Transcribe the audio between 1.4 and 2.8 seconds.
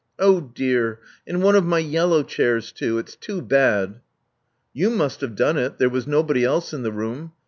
one of my yellow chairs